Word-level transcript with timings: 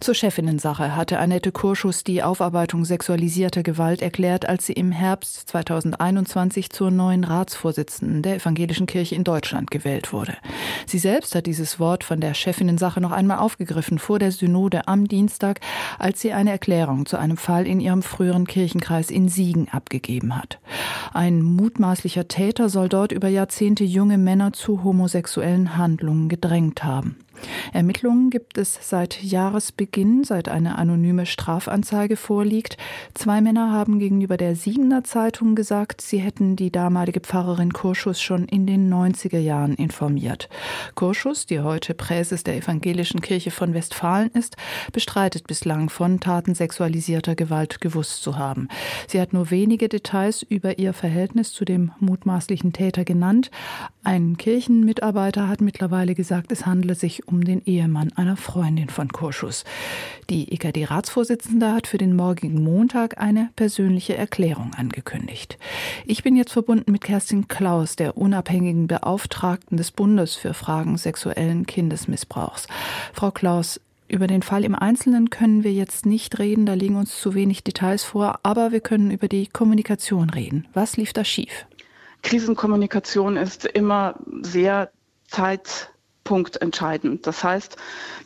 zur 0.00 0.14
Chefinnensache 0.14 0.94
hatte 0.94 1.18
Annette 1.18 1.52
Kurschus 1.52 2.04
die 2.04 2.22
Aufarbeitung 2.22 2.84
sexualisierter 2.84 3.62
Gewalt 3.62 4.02
erklärt, 4.02 4.48
als 4.48 4.66
sie 4.66 4.72
im 4.72 4.92
Herbst 4.92 5.48
2021 5.48 6.70
zur 6.70 6.90
neuen 6.90 7.24
Ratsvorsitzenden 7.24 8.22
der 8.22 8.36
Evangelischen 8.36 8.86
Kirche 8.86 9.14
in 9.14 9.24
Deutschland 9.24 9.70
gewählt 9.70 10.12
wurde. 10.12 10.36
Sie 10.86 10.98
selbst 10.98 11.34
hat 11.34 11.46
dieses 11.46 11.80
Wort 11.80 12.04
von 12.04 12.20
der 12.20 12.34
Chefinnensache 12.34 13.00
noch 13.00 13.12
einmal 13.12 13.38
aufgegriffen 13.38 13.98
vor 13.98 14.18
der 14.18 14.32
Synode 14.32 14.86
am 14.86 15.08
Dienstag, 15.08 15.60
als 15.98 16.20
sie 16.20 16.32
eine 16.32 16.50
Erklärung 16.50 17.06
zu 17.06 17.16
einem 17.16 17.36
Fall 17.36 17.66
in 17.66 17.80
ihrem 17.80 18.02
früheren 18.02 18.46
Kirchenkreis 18.46 19.10
in 19.10 19.28
Siegen 19.28 19.68
abgegeben 19.68 20.36
hat. 20.36 20.60
Ein 21.12 21.42
mutmaßlicher 21.42 22.28
Täter 22.28 22.68
soll 22.68 22.88
dort 22.88 23.12
über 23.12 23.28
Jahrzehnte 23.28 23.84
junge 23.84 24.18
Männer 24.18 24.52
zu 24.52 24.84
homosexuellen 24.84 25.76
Handlungen 25.76 26.28
gedrängt 26.28 26.84
haben. 26.84 27.16
Ermittlungen 27.72 28.30
gibt 28.30 28.58
es 28.58 28.78
seit 28.82 29.22
Jahresbeginn, 29.22 30.24
seit 30.24 30.48
eine 30.48 30.78
anonyme 30.78 31.26
Strafanzeige 31.26 32.16
vorliegt. 32.16 32.76
Zwei 33.14 33.40
Männer 33.40 33.72
haben 33.72 33.98
gegenüber 33.98 34.36
der 34.36 34.56
Siegener 34.56 35.04
Zeitung 35.04 35.54
gesagt, 35.54 36.00
sie 36.00 36.18
hätten 36.18 36.56
die 36.56 36.70
damalige 36.70 37.20
Pfarrerin 37.20 37.72
Kurschus 37.72 38.20
schon 38.20 38.46
in 38.46 38.66
den 38.66 38.92
90er 38.92 39.38
Jahren 39.38 39.74
informiert. 39.74 40.48
Kurschus, 40.94 41.46
die 41.46 41.60
heute 41.60 41.94
Präses 41.94 42.44
der 42.44 42.56
Evangelischen 42.56 43.20
Kirche 43.20 43.50
von 43.50 43.74
Westfalen 43.74 44.30
ist, 44.30 44.56
bestreitet 44.92 45.46
bislang 45.46 45.90
von 45.90 46.20
Taten 46.20 46.54
sexualisierter 46.54 47.34
Gewalt 47.34 47.80
gewusst 47.80 48.22
zu 48.22 48.38
haben. 48.38 48.68
Sie 49.06 49.20
hat 49.20 49.32
nur 49.32 49.50
wenige 49.50 49.88
Details 49.88 50.42
über 50.42 50.78
ihr 50.78 50.92
Verhältnis 50.92 51.52
zu 51.52 51.64
dem 51.64 51.92
mutmaßlichen 52.00 52.72
Täter 52.72 53.04
genannt. 53.04 53.50
Ein 54.02 54.36
Kirchenmitarbeiter 54.36 55.48
hat 55.48 55.60
mittlerweile 55.60 56.14
gesagt, 56.14 56.50
es 56.52 56.66
handle 56.66 56.94
sich 56.94 57.27
um 57.28 57.44
den 57.44 57.62
Ehemann 57.64 58.12
einer 58.16 58.36
Freundin 58.36 58.88
von 58.88 59.08
Kurschus. 59.08 59.64
Die 60.30 60.52
EKD-Ratsvorsitzende 60.52 61.72
hat 61.72 61.86
für 61.86 61.98
den 61.98 62.16
morgigen 62.16 62.62
Montag 62.62 63.18
eine 63.18 63.50
persönliche 63.56 64.16
Erklärung 64.16 64.72
angekündigt. 64.74 65.58
Ich 66.06 66.22
bin 66.22 66.36
jetzt 66.36 66.52
verbunden 66.52 66.92
mit 66.92 67.02
Kerstin 67.02 67.48
Klaus, 67.48 67.96
der 67.96 68.16
unabhängigen 68.16 68.86
Beauftragten 68.86 69.76
des 69.76 69.90
Bundes 69.90 70.34
für 70.34 70.54
Fragen 70.54 70.96
sexuellen 70.96 71.66
Kindesmissbrauchs. 71.66 72.66
Frau 73.12 73.30
Klaus, 73.30 73.80
über 74.08 74.26
den 74.26 74.42
Fall 74.42 74.64
im 74.64 74.74
Einzelnen 74.74 75.28
können 75.28 75.64
wir 75.64 75.72
jetzt 75.72 76.06
nicht 76.06 76.38
reden, 76.38 76.64
da 76.64 76.72
liegen 76.72 76.96
uns 76.96 77.20
zu 77.20 77.34
wenig 77.34 77.62
Details 77.62 78.04
vor, 78.04 78.40
aber 78.42 78.72
wir 78.72 78.80
können 78.80 79.10
über 79.10 79.28
die 79.28 79.46
Kommunikation 79.46 80.30
reden. 80.30 80.66
Was 80.72 80.96
lief 80.96 81.12
da 81.12 81.24
schief? 81.24 81.66
Krisenkommunikation 82.22 83.36
ist 83.36 83.66
immer 83.66 84.14
sehr 84.42 84.90
zeit 85.26 85.92
Punkt 86.28 86.60
entscheidend. 86.60 87.26
Das 87.26 87.42
heißt, 87.42 87.78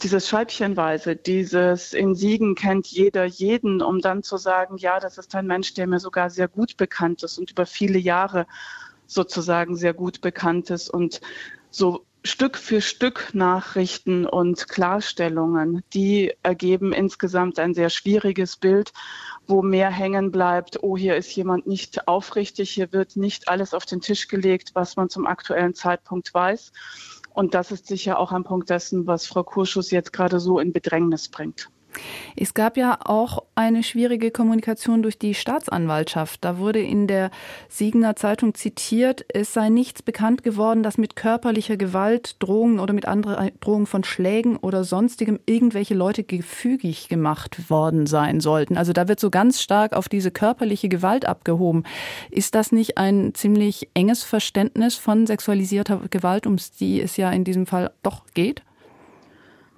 dieses 0.02 0.28
Scheibchenweise, 0.28 1.14
dieses 1.14 1.92
in 1.92 2.16
Siegen 2.16 2.56
kennt 2.56 2.88
jeder 2.88 3.24
jeden, 3.26 3.80
um 3.80 4.00
dann 4.00 4.24
zu 4.24 4.38
sagen, 4.38 4.76
ja, 4.76 4.98
das 4.98 5.18
ist 5.18 5.32
ein 5.36 5.46
Mensch, 5.46 5.74
der 5.74 5.86
mir 5.86 6.00
sogar 6.00 6.28
sehr 6.28 6.48
gut 6.48 6.76
bekannt 6.76 7.22
ist 7.22 7.38
und 7.38 7.52
über 7.52 7.64
viele 7.64 8.00
Jahre 8.00 8.48
sozusagen 9.06 9.76
sehr 9.76 9.94
gut 9.94 10.20
bekannt 10.20 10.70
ist 10.70 10.90
und 10.90 11.20
so 11.70 12.04
Stück 12.24 12.56
für 12.56 12.80
Stück 12.80 13.30
Nachrichten 13.34 14.26
und 14.26 14.68
Klarstellungen, 14.68 15.84
die 15.94 16.32
ergeben 16.42 16.92
insgesamt 16.92 17.60
ein 17.60 17.72
sehr 17.72 17.90
schwieriges 17.90 18.56
Bild, 18.56 18.92
wo 19.46 19.62
mehr 19.62 19.90
hängen 19.90 20.32
bleibt, 20.32 20.82
oh, 20.82 20.96
hier 20.96 21.14
ist 21.14 21.34
jemand 21.36 21.68
nicht 21.68 22.08
aufrichtig, 22.08 22.70
hier 22.70 22.92
wird 22.92 23.14
nicht 23.14 23.48
alles 23.48 23.74
auf 23.74 23.86
den 23.86 24.00
Tisch 24.00 24.26
gelegt, 24.26 24.70
was 24.74 24.96
man 24.96 25.08
zum 25.08 25.26
aktuellen 25.26 25.74
Zeitpunkt 25.74 26.34
weiß. 26.34 26.72
Und 27.34 27.54
das 27.54 27.70
ist 27.72 27.86
sicher 27.86 28.18
auch 28.18 28.32
ein 28.32 28.44
Punkt 28.44 28.70
dessen, 28.70 29.06
was 29.06 29.26
Frau 29.26 29.42
Kurschus 29.42 29.90
jetzt 29.90 30.12
gerade 30.12 30.38
so 30.38 30.58
in 30.58 30.72
Bedrängnis 30.72 31.28
bringt. 31.28 31.70
Es 32.36 32.54
gab 32.54 32.76
ja 32.76 32.98
auch 33.04 33.44
eine 33.54 33.82
schwierige 33.82 34.30
Kommunikation 34.30 35.02
durch 35.02 35.18
die 35.18 35.34
Staatsanwaltschaft. 35.34 36.44
Da 36.44 36.58
wurde 36.58 36.80
in 36.80 37.06
der 37.06 37.30
Siegener 37.68 38.16
Zeitung 38.16 38.54
zitiert, 38.54 39.24
es 39.32 39.52
sei 39.52 39.68
nichts 39.68 40.02
bekannt 40.02 40.42
geworden, 40.42 40.82
dass 40.82 40.98
mit 40.98 41.16
körperlicher 41.16 41.76
Gewalt, 41.76 42.36
Drohungen 42.38 42.78
oder 42.78 42.94
mit 42.94 43.06
anderen 43.06 43.52
Drohungen 43.60 43.86
von 43.86 44.04
Schlägen 44.04 44.56
oder 44.56 44.84
sonstigem 44.84 45.38
irgendwelche 45.46 45.94
Leute 45.94 46.24
gefügig 46.24 47.08
gemacht 47.08 47.70
worden 47.70 48.06
sein 48.06 48.40
sollten. 48.40 48.76
Also 48.76 48.92
da 48.92 49.08
wird 49.08 49.20
so 49.20 49.30
ganz 49.30 49.60
stark 49.60 49.92
auf 49.92 50.08
diese 50.08 50.30
körperliche 50.30 50.88
Gewalt 50.88 51.26
abgehoben. 51.26 51.84
Ist 52.30 52.54
das 52.54 52.72
nicht 52.72 52.98
ein 52.98 53.34
ziemlich 53.34 53.88
enges 53.94 54.22
Verständnis 54.22 54.96
von 54.96 55.26
sexualisierter 55.26 56.00
Gewalt, 56.10 56.46
um 56.46 56.56
die 56.80 57.00
es 57.00 57.16
ja 57.16 57.30
in 57.30 57.44
diesem 57.44 57.66
Fall 57.66 57.92
doch 58.02 58.24
geht? 58.34 58.62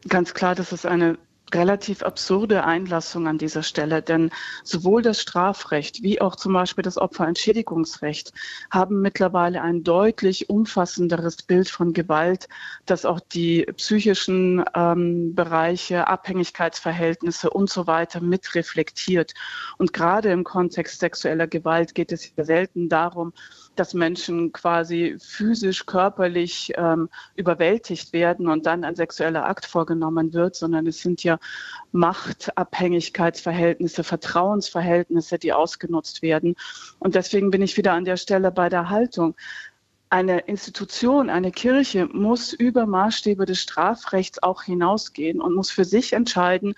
Ganz 0.09 0.35
klar, 0.35 0.55
das 0.55 0.73
ist 0.73 0.87
eine 0.87 1.17
relativ 1.55 2.03
absurde 2.03 2.65
Einlassung 2.65 3.27
an 3.29 3.39
dieser 3.39 3.63
Stelle, 3.63 4.03
denn 4.03 4.31
sowohl 4.63 5.03
das 5.03 5.21
Strafrecht 5.21 6.03
wie 6.03 6.21
auch 6.21 6.37
zum 6.37 6.53
Beispiel 6.53 6.83
das 6.83 6.99
Opferentschädigungsrecht 6.99 8.33
haben 8.71 9.01
mittlerweile 9.01 9.63
ein 9.63 9.85
deutlich 9.85 10.51
umfassenderes 10.51 11.43
Bild 11.43 11.69
von 11.69 11.93
Gewalt, 11.93 12.49
das 12.87 13.05
auch 13.05 13.21
die 13.21 13.65
psychischen 13.77 14.65
ähm, 14.75 15.35
Bereiche, 15.35 16.09
Abhängigkeitsverhältnisse 16.09 17.51
und 17.51 17.71
so 17.71 17.87
weiter 17.87 18.21
mit 18.21 18.55
reflektiert. 18.55 19.35
Und 19.79 19.93
gerade 19.93 20.31
im 20.31 20.45
Kontext 20.45 21.01
sexueller 21.01 21.47
Gewalt 21.47 21.95
geht 21.95 22.13
es 22.13 22.33
selten 22.37 22.89
darum, 22.89 23.33
dass 23.77 23.95
Menschen 23.95 24.53
quasi 24.53 25.17
physisch, 25.21 25.87
körperlich 25.87 26.73
ähm, 26.77 27.09
überwältigt 27.37 28.13
werden 28.13 28.49
und 28.49 28.67
dann 28.67 28.85
ein 28.85 28.97
sexueller 28.97 29.47
Akt 29.47 29.67
vorgenommen 29.67 30.33
wird, 30.33 30.57
sondern 30.57 30.87
es 30.87 31.01
sind 31.01 31.23
ja 31.25 31.39
Machtabhängigkeitsverhältnisse, 31.93 34.05
Vertrauensverhältnisse, 34.05 35.39
die 35.39 35.53
ausgenutzt 35.53 36.23
werden. 36.23 36.57
Und 36.99 37.15
deswegen 37.15 37.51
bin 37.51 37.63
ich 37.63 37.77
wieder 37.77 37.93
an 37.93 38.05
der 38.05 38.17
Stelle 38.17 38.51
bei 38.51 38.69
der 38.69 38.91
Haltung. 38.91 39.35
Eine 40.11 40.41
Institution, 40.41 41.31
eine 41.31 41.51
Kirche 41.51 42.07
muss 42.07 42.53
über 42.53 42.87
Maßstäbe 42.87 43.47
des 43.47 43.61
Strafrechts 43.61 44.43
auch 44.43 44.63
hinausgehen 44.63 45.41
und 45.41 45.55
muss 45.55 45.71
für 45.71 45.85
sich 45.85 46.13
entscheiden, 46.13 46.75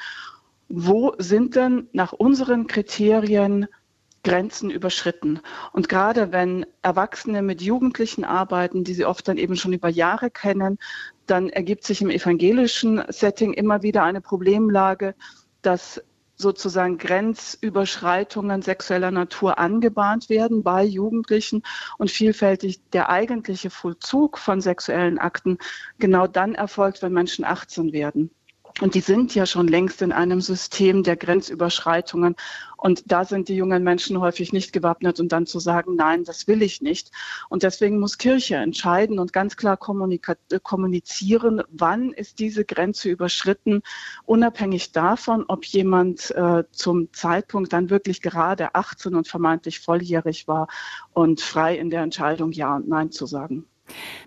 wo 0.68 1.14
sind 1.18 1.54
denn 1.54 1.88
nach 1.92 2.12
unseren 2.12 2.66
Kriterien 2.66 3.68
Grenzen 4.26 4.70
überschritten. 4.70 5.38
Und 5.72 5.88
gerade 5.88 6.32
wenn 6.32 6.66
Erwachsene 6.82 7.42
mit 7.42 7.62
Jugendlichen 7.62 8.24
arbeiten, 8.24 8.82
die 8.82 8.92
sie 8.92 9.04
oft 9.04 9.28
dann 9.28 9.38
eben 9.38 9.54
schon 9.54 9.72
über 9.72 9.88
Jahre 9.88 10.30
kennen, 10.30 10.78
dann 11.26 11.48
ergibt 11.48 11.84
sich 11.84 12.02
im 12.02 12.10
evangelischen 12.10 13.04
Setting 13.08 13.52
immer 13.52 13.82
wieder 13.82 14.02
eine 14.02 14.20
Problemlage, 14.20 15.14
dass 15.62 16.02
sozusagen 16.34 16.98
Grenzüberschreitungen 16.98 18.62
sexueller 18.62 19.12
Natur 19.12 19.60
angebahnt 19.60 20.28
werden 20.28 20.64
bei 20.64 20.82
Jugendlichen 20.82 21.62
und 21.96 22.10
vielfältig 22.10 22.80
der 22.92 23.08
eigentliche 23.08 23.70
Vollzug 23.70 24.38
von 24.38 24.60
sexuellen 24.60 25.18
Akten 25.20 25.58
genau 26.00 26.26
dann 26.26 26.56
erfolgt, 26.56 27.00
wenn 27.00 27.12
Menschen 27.12 27.44
18 27.44 27.92
werden. 27.92 28.32
Und 28.82 28.94
die 28.94 29.00
sind 29.00 29.34
ja 29.34 29.46
schon 29.46 29.68
längst 29.68 30.02
in 30.02 30.12
einem 30.12 30.42
System 30.42 31.02
der 31.02 31.16
Grenzüberschreitungen. 31.16 32.36
Und 32.76 33.10
da 33.10 33.24
sind 33.24 33.48
die 33.48 33.56
jungen 33.56 33.82
Menschen 33.82 34.20
häufig 34.20 34.52
nicht 34.52 34.74
gewappnet 34.74 35.18
und 35.18 35.32
dann 35.32 35.46
zu 35.46 35.60
sagen, 35.60 35.96
nein, 35.96 36.24
das 36.24 36.46
will 36.46 36.60
ich 36.60 36.82
nicht. 36.82 37.10
Und 37.48 37.62
deswegen 37.62 37.98
muss 37.98 38.18
Kirche 38.18 38.56
entscheiden 38.56 39.18
und 39.18 39.32
ganz 39.32 39.56
klar 39.56 39.78
kommunizieren, 39.78 41.62
wann 41.70 42.12
ist 42.12 42.38
diese 42.38 42.66
Grenze 42.66 43.08
überschritten, 43.08 43.82
unabhängig 44.24 44.92
davon, 44.92 45.46
ob 45.48 45.64
jemand 45.64 46.30
äh, 46.32 46.64
zum 46.70 47.10
Zeitpunkt 47.14 47.72
dann 47.72 47.88
wirklich 47.88 48.20
gerade 48.20 48.74
18 48.74 49.14
und 49.14 49.26
vermeintlich 49.26 49.80
volljährig 49.80 50.48
war 50.48 50.68
und 51.14 51.40
frei 51.40 51.78
in 51.78 51.88
der 51.88 52.02
Entscheidung 52.02 52.52
Ja 52.52 52.76
und 52.76 52.88
Nein 52.88 53.10
zu 53.10 53.24
sagen. 53.24 53.64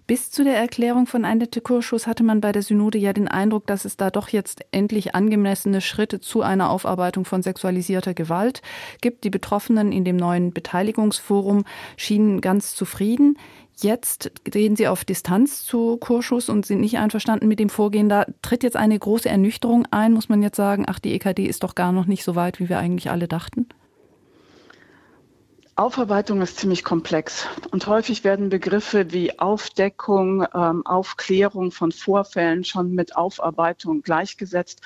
Bis 0.08 0.32
zu 0.32 0.44
der 0.44 0.58
Erklärung 0.58 1.06
von 1.06 1.26
Annette 1.26 1.62
Kurschus 1.62 2.08
hatte 2.08 2.24
man 2.24 2.42
bei 2.42 2.52
der 2.52 2.64
Synode 2.64 2.98
ja 2.98 3.14
den 3.14 3.28
Eindruck, 3.28 3.68
dass 3.68 3.86
es 3.86 3.98
da 3.98 4.10
doch 4.10 4.30
jetzt 4.30 4.62
endlich 4.72 5.16
angemessene 5.16 5.82
Schritte 5.82 6.20
zu 6.20 6.42
einer 6.42 6.70
Aufarbeitung 6.70 7.26
von 7.26 7.44
sexualisierter 7.44 8.14
Gewalt 8.14 8.62
gibt. 9.02 9.24
Die 9.24 9.30
Betroffenen 9.30 9.92
in 9.92 10.06
dem 10.06 10.18
neuen 10.18 10.52
Beteiligungsforum 10.52 11.64
schienen 11.98 12.42
ganz 12.42 12.76
zufrieden. 12.76 13.38
Jetzt 13.82 14.32
gehen 14.44 14.76
sie 14.76 14.88
auf 14.88 15.06
Distanz 15.06 15.64
zu 15.64 15.98
Kurschus 15.98 16.50
und 16.50 16.66
sind 16.66 16.82
nicht 16.82 16.98
einverstanden 16.98 17.48
mit 17.48 17.60
dem 17.60 17.70
Vorgehen. 17.70 18.10
Da 18.10 18.26
tritt 18.42 18.64
jetzt 18.64 18.76
eine 18.76 19.00
große 19.00 19.30
Ernüchterung 19.30 19.88
ein, 19.92 20.12
muss 20.12 20.28
man 20.28 20.42
jetzt 20.42 20.58
sagen, 20.58 20.86
ach, 20.88 21.00
die 21.00 21.14
EKD 21.14 21.46
ist 21.46 21.64
doch 21.64 21.76
gar 21.76 21.92
noch 21.92 22.06
nicht 22.06 22.24
so 22.24 22.36
weit, 22.36 22.60
wie 22.60 22.68
wir 22.68 22.78
eigentlich 22.78 23.10
alle 23.10 23.28
dachten. 23.28 23.68
Aufarbeitung 25.80 26.42
ist 26.42 26.58
ziemlich 26.58 26.84
komplex 26.84 27.48
und 27.72 27.88
häufig 27.88 28.26
werden 28.26 28.50
Begriffe 28.50 29.14
wie 29.14 29.40
Aufdeckung, 29.40 30.46
ähm, 30.54 30.86
Aufklärung 30.86 31.72
von 31.72 31.94
Vorfällen 31.94 32.66
schon 32.66 32.94
mit 32.94 33.16
Aufarbeitung 33.16 34.02
gleichgesetzt. 34.02 34.82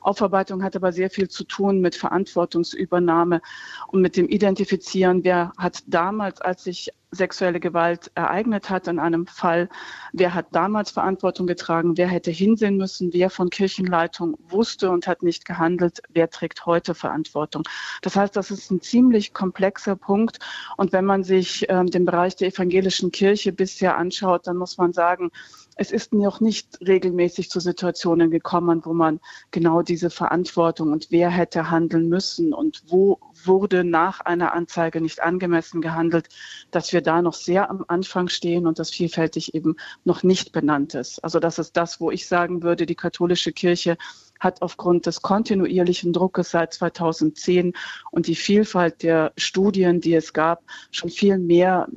Aufarbeitung 0.00 0.62
hat 0.62 0.74
aber 0.74 0.90
sehr 0.92 1.10
viel 1.10 1.28
zu 1.28 1.44
tun 1.44 1.82
mit 1.82 1.96
Verantwortungsübernahme 1.96 3.42
und 3.88 4.00
mit 4.00 4.16
dem 4.16 4.26
Identifizieren, 4.26 5.22
wer 5.22 5.52
hat 5.58 5.82
damals, 5.86 6.40
als 6.40 6.64
sich 6.64 6.94
sexuelle 7.10 7.60
Gewalt 7.60 8.10
ereignet 8.14 8.68
hat 8.70 8.86
in 8.86 8.98
einem 8.98 9.26
Fall, 9.26 9.68
wer 10.12 10.34
hat 10.34 10.46
damals 10.52 10.90
Verantwortung 10.90 11.46
getragen, 11.46 11.96
wer 11.96 12.08
hätte 12.08 12.30
hinsehen 12.30 12.76
müssen, 12.76 13.12
wer 13.12 13.30
von 13.30 13.50
Kirchenleitung 13.50 14.36
wusste 14.48 14.90
und 14.90 15.06
hat 15.06 15.22
nicht 15.22 15.44
gehandelt, 15.44 16.02
wer 16.10 16.28
trägt 16.28 16.66
heute 16.66 16.94
Verantwortung. 16.94 17.62
Das 18.02 18.16
heißt, 18.16 18.36
das 18.36 18.50
ist 18.50 18.70
ein 18.70 18.80
ziemlich 18.80 19.32
komplexer 19.32 19.96
Punkt. 19.96 20.38
Und 20.76 20.92
wenn 20.92 21.04
man 21.04 21.24
sich 21.24 21.66
ähm, 21.68 21.86
den 21.86 22.04
Bereich 22.04 22.36
der 22.36 22.48
evangelischen 22.48 23.10
Kirche 23.10 23.52
bisher 23.52 23.96
anschaut, 23.96 24.46
dann 24.46 24.56
muss 24.56 24.76
man 24.76 24.92
sagen, 24.92 25.30
es 25.76 25.92
ist 25.92 26.12
noch 26.12 26.40
nicht 26.40 26.78
regelmäßig 26.86 27.50
zu 27.50 27.60
Situationen 27.60 28.30
gekommen, 28.30 28.84
wo 28.84 28.92
man 28.92 29.20
genau 29.52 29.82
diese 29.82 30.10
Verantwortung 30.10 30.92
und 30.92 31.06
wer 31.10 31.30
hätte 31.30 31.70
handeln 31.70 32.08
müssen 32.08 32.52
und 32.52 32.82
wo 32.88 33.20
wurde 33.44 33.84
nach 33.84 34.20
einer 34.20 34.52
Anzeige 34.52 35.00
nicht 35.00 35.22
angemessen 35.22 35.80
gehandelt, 35.80 36.28
dass 36.70 36.92
wir 36.92 37.02
da 37.02 37.22
noch 37.22 37.34
sehr 37.34 37.70
am 37.70 37.84
Anfang 37.88 38.28
stehen 38.28 38.66
und 38.66 38.78
das 38.78 38.90
vielfältig 38.90 39.54
eben 39.54 39.76
noch 40.04 40.22
nicht 40.22 40.52
benannt 40.52 40.94
ist. 40.94 41.22
Also 41.24 41.40
das 41.40 41.58
ist 41.58 41.76
das, 41.76 42.00
wo 42.00 42.10
ich 42.10 42.26
sagen 42.26 42.62
würde, 42.62 42.86
die 42.86 42.94
katholische 42.94 43.52
Kirche 43.52 43.96
hat 44.40 44.62
aufgrund 44.62 45.06
des 45.06 45.22
kontinuierlichen 45.22 46.12
Druckes 46.12 46.50
seit 46.50 46.72
2010 46.72 47.72
und 48.10 48.26
die 48.26 48.36
Vielfalt 48.36 49.02
der 49.02 49.32
Studien, 49.36 50.00
die 50.00 50.14
es 50.14 50.32
gab, 50.32 50.62
schon 50.90 51.10
viel 51.10 51.38
mehr 51.38 51.88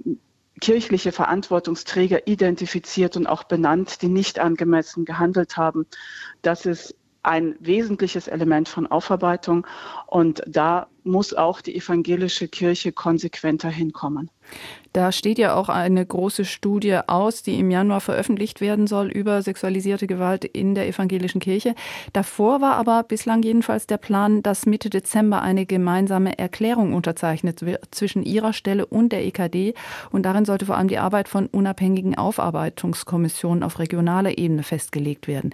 kirchliche 0.59 1.11
Verantwortungsträger 1.11 2.27
identifiziert 2.27 3.17
und 3.17 3.27
auch 3.27 3.43
benannt, 3.43 4.01
die 4.01 4.09
nicht 4.09 4.39
angemessen 4.39 5.05
gehandelt 5.05 5.57
haben. 5.57 5.87
Das 6.41 6.65
ist 6.65 6.95
ein 7.23 7.55
wesentliches 7.59 8.27
Element 8.27 8.69
von 8.69 8.87
Aufarbeitung 8.87 9.67
und 10.07 10.41
da 10.47 10.87
muss 11.03 11.33
auch 11.33 11.61
die 11.61 11.75
evangelische 11.75 12.47
Kirche 12.47 12.91
konsequenter 12.91 13.69
hinkommen. 13.69 14.29
Da 14.93 15.13
steht 15.13 15.37
ja 15.37 15.55
auch 15.55 15.69
eine 15.69 16.05
große 16.05 16.43
Studie 16.43 16.99
aus, 17.07 17.43
die 17.43 17.57
im 17.57 17.71
Januar 17.71 18.01
veröffentlicht 18.01 18.59
werden 18.59 18.87
soll 18.87 19.07
über 19.07 19.41
sexualisierte 19.41 20.05
Gewalt 20.05 20.43
in 20.43 20.75
der 20.75 20.85
evangelischen 20.85 21.39
Kirche. 21.39 21.75
Davor 22.11 22.59
war 22.59 22.75
aber 22.75 23.03
bislang 23.03 23.41
jedenfalls 23.41 23.87
der 23.87 23.95
Plan, 23.97 24.43
dass 24.43 24.65
Mitte 24.65 24.89
Dezember 24.89 25.41
eine 25.41 25.65
gemeinsame 25.65 26.37
Erklärung 26.37 26.93
unterzeichnet 26.93 27.61
wird 27.61 27.87
zwischen 27.91 28.23
ihrer 28.23 28.51
Stelle 28.51 28.85
und 28.85 29.13
der 29.13 29.25
EKD. 29.25 29.75
Und 30.11 30.23
darin 30.23 30.43
sollte 30.43 30.65
vor 30.65 30.75
allem 30.75 30.89
die 30.89 30.97
Arbeit 30.97 31.29
von 31.29 31.47
unabhängigen 31.47 32.17
Aufarbeitungskommissionen 32.17 33.63
auf 33.63 33.79
regionaler 33.79 34.37
Ebene 34.37 34.63
festgelegt 34.63 35.29
werden. 35.29 35.51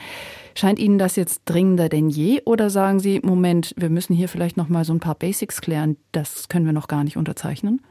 Scheint 0.56 0.80
Ihnen 0.80 0.98
das 0.98 1.16
jetzt 1.16 1.44
dringender 1.46 1.90
denn 1.90 2.10
je 2.10 2.42
oder 2.46 2.72
sagen 2.72 3.00
Sie, 3.00 3.20
Moment, 3.24 3.76
wir 3.78 3.92
müssen 3.92 4.16
hier 4.16 4.28
vielleicht 4.28 4.58
noch 4.58 4.70
mal 4.70 4.84
so 4.84 4.94
ein 4.94 5.00
paar 5.00 5.14
Basics 5.38 5.62
klären, 5.62 5.98
das 6.13 6.50
können 6.50 6.66
wir 6.66 6.74
noch 6.74 6.88
gar 6.88 7.04
nicht 7.04 7.16
unterzeichnen? 7.16 7.86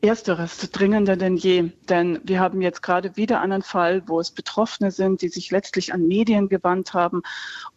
Ersteres 0.00 0.58
dringender 0.72 1.16
denn 1.16 1.36
je, 1.36 1.70
denn 1.88 2.18
wir 2.24 2.40
haben 2.40 2.62
jetzt 2.62 2.82
gerade 2.82 3.16
wieder 3.16 3.40
einen 3.40 3.62
Fall, 3.62 4.02
wo 4.08 4.18
es 4.18 4.32
Betroffene 4.32 4.90
sind, 4.90 5.22
die 5.22 5.28
sich 5.28 5.52
letztlich 5.52 5.94
an 5.94 6.08
Medien 6.08 6.48
gewandt 6.48 6.94
haben, 6.94 7.22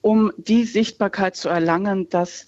um 0.02 0.32
die 0.38 0.64
Sichtbarkeit 0.64 1.36
zu 1.36 1.48
erlangen, 1.48 2.10
dass 2.10 2.48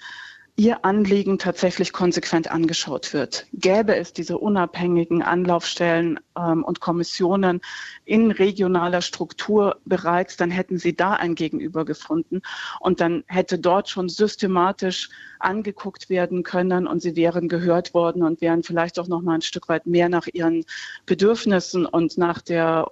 ihr 0.55 0.85
Anliegen 0.85 1.39
tatsächlich 1.39 1.93
konsequent 1.93 2.51
angeschaut 2.51 3.13
wird. 3.13 3.47
Gäbe 3.53 3.95
es 3.95 4.13
diese 4.13 4.37
unabhängigen 4.37 5.23
Anlaufstellen 5.23 6.19
ähm, 6.37 6.63
und 6.63 6.79
Kommissionen 6.79 7.59
in 8.05 8.29
regionaler 8.29 9.01
Struktur 9.01 9.77
bereits, 9.85 10.37
dann 10.37 10.51
hätten 10.51 10.77
sie 10.77 10.95
da 10.95 11.13
ein 11.13 11.33
Gegenüber 11.33 11.85
gefunden 11.85 12.41
und 12.79 13.01
dann 13.01 13.23
hätte 13.27 13.57
dort 13.57 13.89
schon 13.89 14.09
systematisch 14.09 15.09
angeguckt 15.39 16.09
werden 16.09 16.43
können 16.43 16.85
und 16.85 17.01
sie 17.01 17.15
wären 17.15 17.49
gehört 17.49 17.95
worden 17.95 18.21
und 18.21 18.39
wären 18.39 18.61
vielleicht 18.61 18.99
auch 18.99 19.07
noch 19.07 19.21
mal 19.21 19.35
ein 19.35 19.41
Stück 19.41 19.69
weit 19.69 19.87
mehr 19.87 20.07
nach 20.07 20.27
ihren 20.31 20.65
Bedürfnissen 21.07 21.87
und 21.87 22.19
nach 22.19 22.41
der 22.41 22.91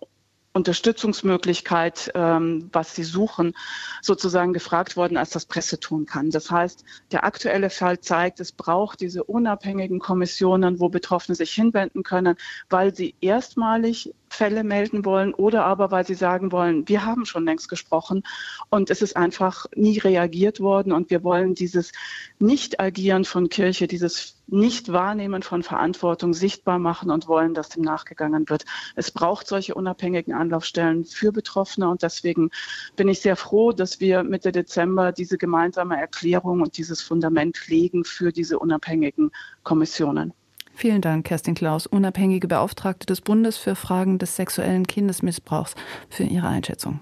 Unterstützungsmöglichkeit, 0.53 2.12
ähm, 2.13 2.69
was 2.74 2.94
sie 2.95 3.03
suchen, 3.03 3.53
sozusagen 4.01 4.51
gefragt 4.53 4.98
worden, 4.98 5.18
als 5.18 5.30
das 5.30 5.45
Presse 5.45 5.80
tun 5.80 6.06
kann. 6.06 6.30
Das 6.30 6.51
heißt, 6.51 6.83
der 7.12 7.24
aktuelle 7.24 7.69
Fall 7.69 8.00
zeigt, 8.00 8.39
es 8.39 8.51
braucht 8.51 9.00
diese 9.00 9.24
unabhängigen 9.24 10.00
Kommissionen, 10.00 10.80
wo 10.80 10.89
Betroffene 10.89 11.36
sich 11.36 11.53
hinwenden 11.53 12.03
können, 12.03 12.36
weil 12.69 12.94
sie 12.94 13.15
erstmalig 13.21 14.13
Fälle 14.31 14.63
melden 14.63 15.04
wollen 15.04 15.33
oder 15.33 15.66
aber 15.66 15.92
weil 15.92 16.06
sie 16.06 16.16
sagen 16.16 16.54
wollen, 16.54 16.88
wir 16.88 17.06
haben 17.06 17.25
schon 17.25 17.44
längst 17.44 17.68
gesprochen 17.68 18.24
und 18.69 18.89
es 18.89 19.01
ist 19.01 19.18
einfach 19.18 19.66
nie 19.75 20.00
reagiert 20.00 20.62
worden 20.62 20.94
und 20.94 21.10
wir 21.10 21.24
wollen 21.24 21.54
dieses 21.54 21.92
Nicht-Agieren 22.39 23.25
von 23.25 23.50
Kirche, 23.50 23.88
dieses 23.88 24.42
Nicht-Wahrnehmen 24.48 25.44
von 25.44 25.63
Verantwortung 25.63 26.33
sichtbar 26.33 26.80
machen 26.80 27.12
und 27.12 27.28
wollen, 27.28 27.54
dass 27.54 27.69
dem 27.69 27.83
nachgegangen 27.83 28.50
wird. 28.50 28.63
Es 28.95 29.12
braucht 29.12 29.48
solche 29.48 29.75
unabhängigen 29.75 30.33
Anlaufstellen 30.33 31.04
für 31.04 31.33
Betroffene 31.33 31.89
und 31.89 32.01
deswegen 32.01 32.51
bin 32.95 33.10
ich 33.10 33.19
sehr 33.19 33.36
froh, 33.36 33.74
dass 33.74 34.00
wir 34.00 34.24
Mitte 34.24 34.54
Dezember 34.54 35.12
diese 35.12 35.38
gemeinsame 35.38 36.00
Erklärung 36.00 36.62
und 36.62 36.78
dieses 36.78 37.01
Fundament 37.01 37.68
legen 37.68 38.06
für 38.06 38.31
diese 38.31 38.60
unabhängigen 38.60 39.31
Kommissionen. 39.63 40.33
Vielen 40.73 41.01
Dank, 41.01 41.25
Kerstin 41.25 41.56
Klaus, 41.56 41.85
unabhängige 41.85 42.47
Beauftragte 42.47 43.06
des 43.06 43.21
Bundes 43.21 43.57
für 43.57 43.75
Fragen 43.75 44.18
des 44.18 44.35
sexuellen 44.35 44.88
Kindesmissbrauchs, 44.88 45.75
für 46.09 46.23
Ihre 46.23 46.47
Einschätzung. 46.47 47.01